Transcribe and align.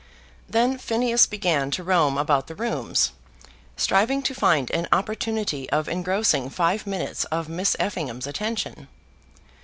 Then 0.49 0.79
Phineas 0.79 1.27
began 1.27 1.69
to 1.69 1.83
roam 1.83 2.17
about 2.17 2.47
the 2.47 2.55
rooms, 2.55 3.11
striving 3.77 4.23
to 4.23 4.33
find 4.33 4.71
an 4.71 4.87
opportunity 4.91 5.69
of 5.69 5.87
engrossing 5.87 6.49
five 6.49 6.87
minutes 6.87 7.25
of 7.25 7.47
Miss 7.47 7.75
Effingham's 7.79 8.25
attention. 8.25 8.87